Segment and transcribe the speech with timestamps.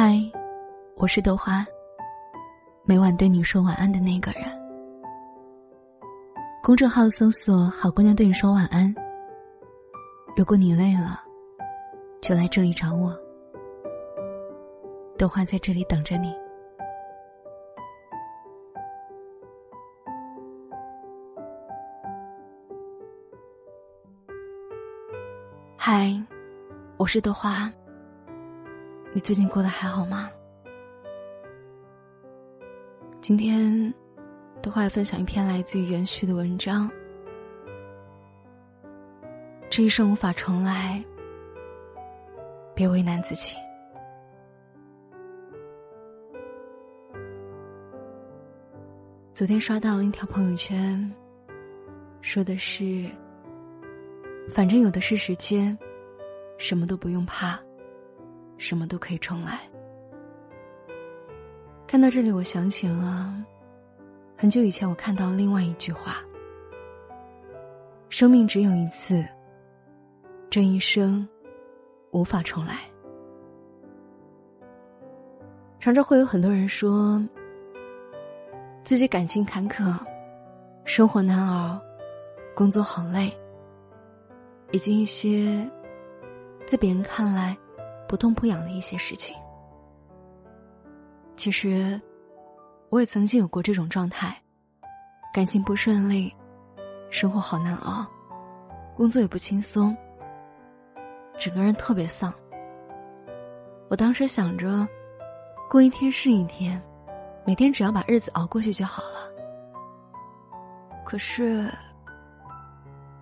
[0.00, 0.16] 嗨，
[0.94, 1.66] 我是豆花。
[2.84, 4.44] 每晚对你说晚安的那个人。
[6.62, 8.94] 公众号搜索“好姑娘对你说晚安”。
[10.38, 11.20] 如果你累了，
[12.20, 13.12] 就来这里找我。
[15.18, 16.32] 豆花在这里等着你。
[25.76, 26.14] 嗨，
[26.96, 27.68] 我是豆花。
[29.18, 30.30] 你最近过得还好吗？
[33.20, 33.92] 今天，
[34.62, 36.88] 都会分享一篇来自于袁旭的文章。
[39.68, 41.02] 这一生无法重来，
[42.76, 43.56] 别为难自己。
[49.32, 51.12] 昨天刷到了一条朋友圈，
[52.20, 53.04] 说的是。
[54.52, 55.76] 反正有的是时间，
[56.56, 57.58] 什么都不用怕，
[58.58, 59.60] 什么都可以重来。
[61.86, 63.34] 看到这里，我想起了
[64.36, 66.16] 很久以前我看到另外一句话：
[68.10, 69.24] 生命只有一次，
[70.50, 71.26] 这一生
[72.10, 72.80] 无法重来。
[75.80, 77.24] 常常会有很多人说，
[78.84, 79.98] 自己感情坎坷，
[80.84, 81.80] 生活难熬，
[82.54, 83.32] 工作好累。
[84.70, 85.66] 以及一些
[86.66, 87.56] 在别人看来
[88.08, 89.36] 不痛不痒的一些事情，
[91.36, 92.00] 其实
[92.88, 94.36] 我也曾经有过这种状态：
[95.32, 96.34] 感情不顺利，
[97.10, 98.06] 生活好难熬，
[98.96, 99.96] 工作也不轻松，
[101.38, 102.32] 整个人特别丧。
[103.88, 104.88] 我当时想着，
[105.68, 106.82] 过一天是一天，
[107.46, 109.30] 每天只要把日子熬过去就好了。
[111.04, 111.70] 可是。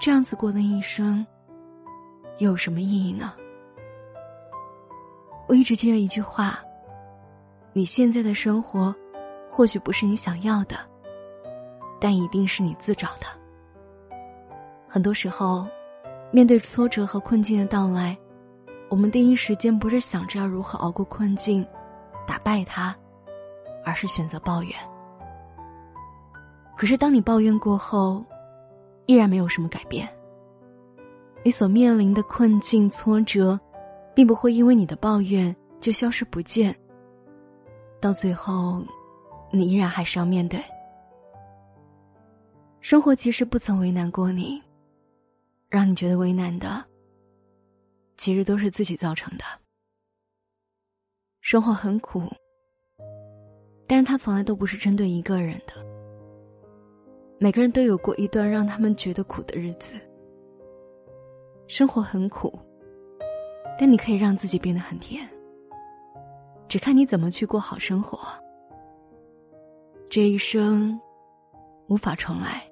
[0.00, 1.26] 这样子过的一生，
[2.38, 3.32] 又有什么意义呢？
[5.48, 6.60] 我一直记着一句话：
[7.72, 8.94] 你现在的生活，
[9.50, 10.76] 或许不是你想要的，
[11.98, 13.26] 但一定是你自找的。
[14.86, 15.66] 很多时候，
[16.30, 18.16] 面对挫折和困境的到来，
[18.90, 21.66] 我们第一时间不是想着要如何熬过困境，
[22.26, 22.94] 打败它，
[23.86, 24.72] 而是选择抱怨。
[26.76, 28.22] 可是，当你抱怨过后，
[29.06, 30.06] 依然没有什么改变。
[31.42, 33.58] 你所面临的困境、挫折，
[34.18, 36.76] 并不会因为你的抱怨就消失不见。
[38.00, 38.84] 到最后，
[39.52, 40.58] 你依然还是要面对。
[42.80, 44.60] 生活其实不曾为难过你，
[45.68, 46.84] 让你觉得为难的，
[48.16, 49.44] 其实都是自己造成的。
[51.40, 52.24] 生活很苦，
[53.86, 55.74] 但是它从来都不是针对一个人的。
[57.38, 59.94] 每个人都有过一段让他们觉得苦的日子。
[61.68, 62.58] 生活很苦，
[63.78, 65.26] 但你可以让自己变得很甜。
[66.68, 68.18] 只看你怎么去过好生活。
[70.10, 71.00] 这一生
[71.86, 72.62] 无法重来，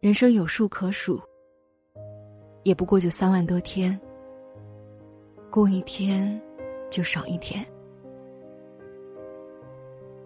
[0.00, 1.20] 人生有数可数，
[2.64, 3.98] 也不过就三万多天。
[5.50, 6.40] 过一天，
[6.90, 7.64] 就少一天。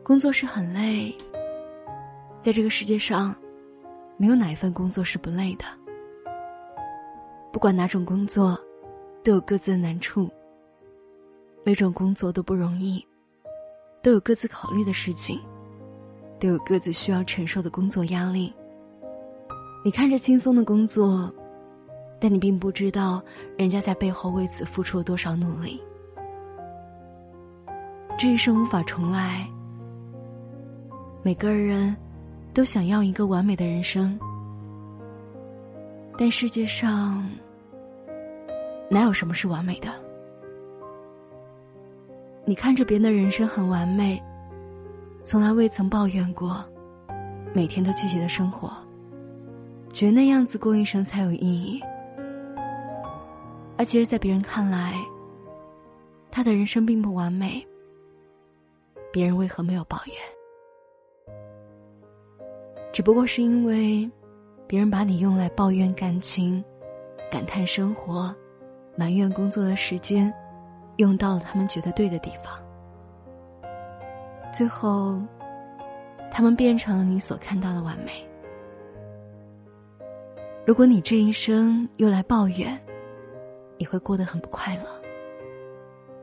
[0.03, 1.15] 工作是很累。
[2.41, 3.33] 在这个世界上，
[4.17, 5.65] 没有哪一份工作是不累的。
[7.53, 8.59] 不管哪种工作，
[9.23, 10.29] 都有各自的难处。
[11.65, 13.07] 每种工作都不容易，
[14.03, 15.39] 都有各自考虑的事情，
[16.41, 18.53] 都有各自需要承受的工作压力。
[19.85, 21.33] 你看着轻松的工作，
[22.19, 23.23] 但你并不知道
[23.57, 25.81] 人家在背后为此付出了多少努力。
[28.19, 29.47] 这一生无法重来，
[31.23, 31.95] 每个人。
[32.55, 34.21] 都想要一个完美的人生，
[36.19, 37.27] 但世界上
[38.93, 39.89] 哪有什么是完美的？
[42.45, 44.23] 你看着别人的人生很完美，
[45.23, 46.63] 从来未曾抱怨过，
[47.55, 48.71] 每天都积极的生活，
[49.95, 51.83] 觉得那样子过一生才有意义。
[53.79, 54.93] 而其实，在别人看来，
[56.31, 57.67] 他的人生并不完美，
[59.11, 61.35] 别人为何没有抱怨？
[62.93, 64.07] 只不过是因为，
[64.67, 66.63] 别人把你用来抱怨感情、
[67.31, 68.35] 感叹生活、
[68.97, 70.33] 埋怨工作的时间，
[70.97, 72.59] 用到了他们觉得对的地方，
[74.53, 75.21] 最后，
[76.31, 78.13] 他们变成了你所看到的完美。
[80.67, 82.79] 如果你这一生又来抱怨，
[83.79, 84.85] 你会过得很不快乐，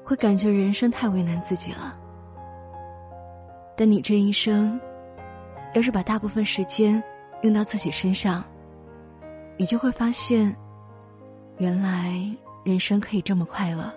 [0.03, 1.97] 会感觉人生太为难自己了。
[3.75, 4.79] 但你这一生。
[5.75, 7.01] 要是把大部分时间
[7.43, 8.43] 用到自己身上，
[9.55, 10.51] 你就会发现，
[11.59, 12.19] 原来
[12.69, 13.91] 人生可以这么快乐。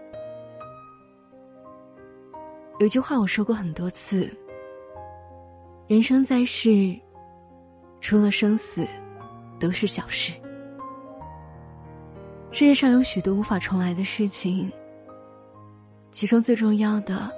[2.80, 4.34] 有句话我说过很多次：
[5.86, 6.98] 人生在世，
[8.00, 8.88] 除了生死，
[9.60, 10.32] 都是小事。
[12.50, 14.72] 世界上有许多无法重来的事情，
[16.10, 17.30] 其中最重要的、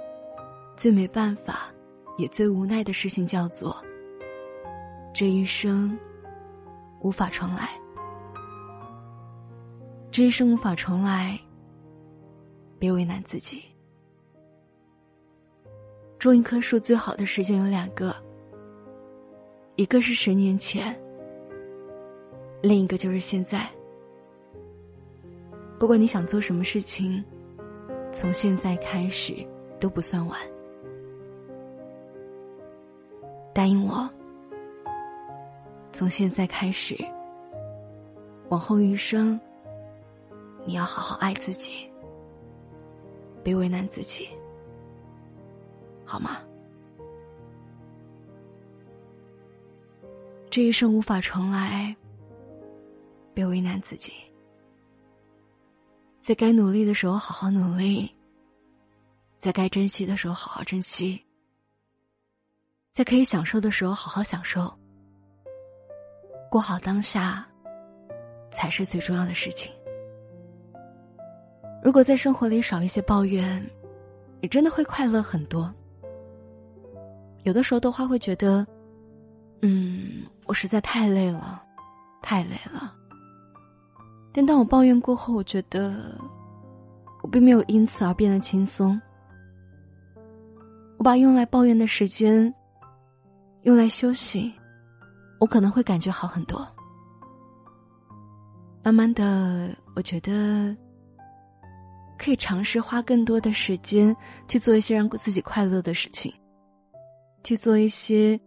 [0.77, 1.69] 最没办法，
[2.17, 3.75] 也最无奈的事情，叫做
[5.13, 5.99] 这一生
[7.01, 7.71] 无法重来。
[10.15, 11.37] 这一生无法重来，
[12.79, 13.61] 别为难自己。
[16.17, 18.15] 种一棵树最好的时间有两个，
[19.75, 20.97] 一个是十年前，
[22.61, 23.67] 另一个就是现在。
[25.77, 27.21] 不管你想做什么事情，
[28.13, 29.45] 从现在开始
[29.81, 30.39] 都不算晚。
[33.53, 34.09] 答应我，
[35.91, 36.95] 从现在开始，
[38.47, 39.37] 往后余生，
[40.65, 41.89] 你要好好爱自己，
[43.43, 44.27] 别为难自己。
[46.03, 46.41] 好吗？
[50.49, 51.95] 这一生无法重来，
[53.33, 54.13] 别为难自己。
[56.21, 58.09] 在该努力的时候好好努力，
[59.37, 61.23] 在该珍惜的时候好好珍惜，
[62.93, 64.73] 在可以享受的时候好好享受，
[66.49, 67.47] 过好当下，
[68.51, 69.71] 才是最重要的事情。
[71.85, 73.63] 如果在生活里少一些抱怨，
[74.41, 75.71] 你真的会快乐很多。
[77.43, 78.65] 有的时候，的话会觉得，
[79.61, 81.61] 嗯，我实在太累了，
[82.23, 82.91] 太累了。
[84.33, 86.19] 但当我抱怨过后，我觉得，
[87.21, 88.99] 我并没有因此而变得轻松。
[90.97, 92.51] 我把用来抱怨的时间，
[93.61, 94.51] 用来休息，
[95.39, 96.67] 我可能会感觉好很多。
[98.81, 100.75] 慢慢的，我觉得，
[102.17, 104.15] 可以尝试花更多的时间
[104.47, 106.33] 去做一些让自己快乐的事情。
[107.43, 108.39] 去做一些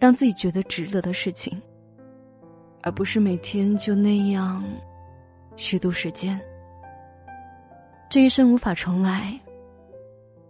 [0.00, 1.62] 让自己觉得值得的事情，
[2.82, 4.64] 而不是每天就那样
[5.54, 6.40] 虚度时间。
[8.08, 9.38] 这一生无法重来，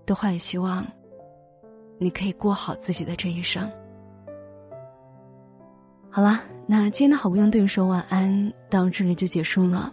[0.07, 0.87] 的话也希望
[1.99, 3.71] 你可以过好自己的这一生。
[6.09, 9.93] 好了，那今天的好姑娘对你说晚安，到这里就结束了。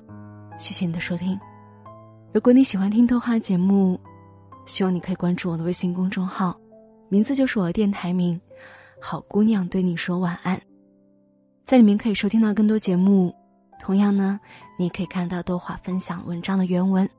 [0.57, 1.37] 谢谢你的收听。
[2.33, 3.99] 如果你喜欢听豆花节目，
[4.65, 6.55] 希望你可以关注我的微信公众号。
[7.09, 8.39] 名字就是我的电台名，
[9.01, 10.61] 好姑娘对你说晚安，
[11.63, 13.33] 在里面可以收听到更多节目，
[13.79, 14.39] 同样呢，
[14.77, 17.09] 你也可以看到豆花分享文章的原文。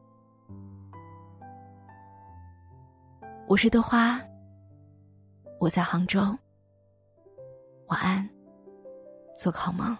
[3.47, 4.21] 我是豆花，
[5.59, 6.21] 我在杭州，
[7.87, 8.29] 晚安，
[9.35, 9.97] 做个好梦。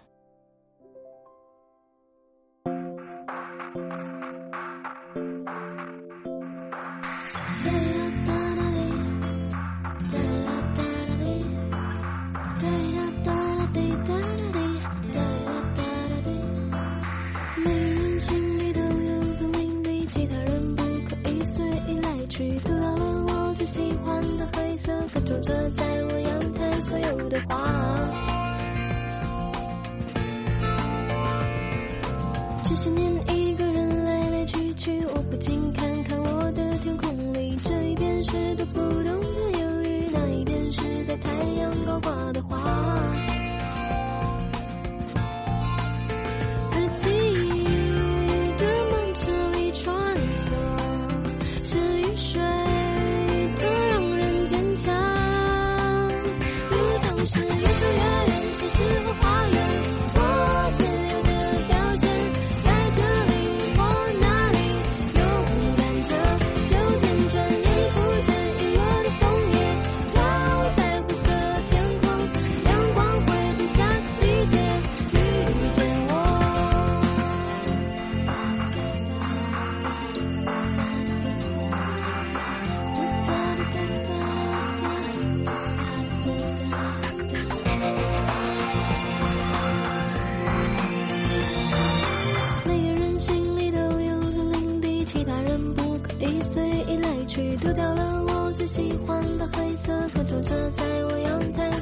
[38.29, 42.59] 是读不懂的忧郁，那一边是在太阳高挂的花。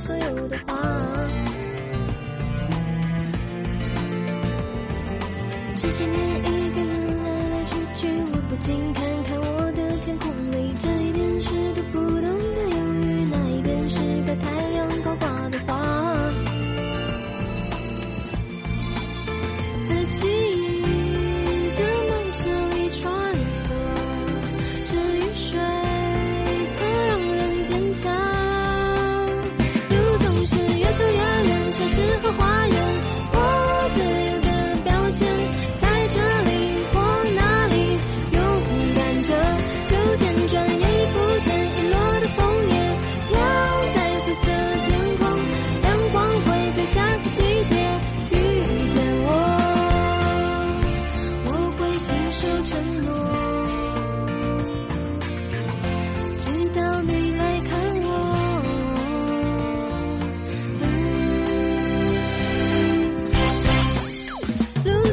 [0.07, 0.76] 所有的花。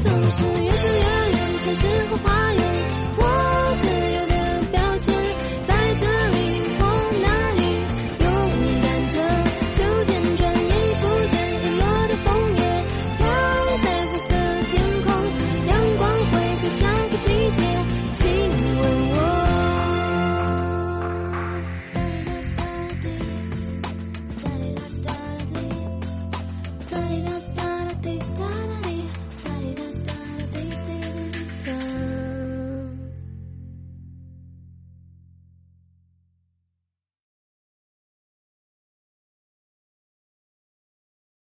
[0.05, 1.14] 总是越走越